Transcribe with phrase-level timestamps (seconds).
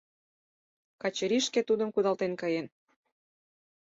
[1.01, 2.67] Качырий шке тудым кудалтен каен!